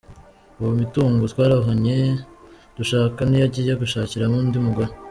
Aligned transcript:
Ubu 0.57 0.69
imitungo 0.75 1.21
twaruhanye 1.33 1.97
dushaka 2.77 3.19
niyo 3.23 3.45
agiye 3.47 3.71
gushakiramo 3.81 4.35
undi 4.41 4.59
mugore. 4.65 4.91